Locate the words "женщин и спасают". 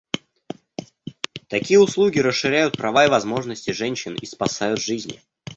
3.69-4.79